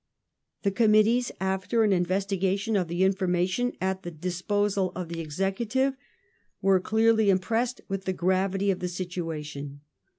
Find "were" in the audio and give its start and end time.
6.59-6.79